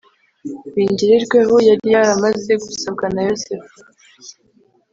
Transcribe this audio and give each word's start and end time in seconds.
bingirirweho 0.73 1.55
yari 1.67 1.85
yaramaze 1.93 2.51
gusabwa 2.63 3.05
naYozefu. 3.13 3.73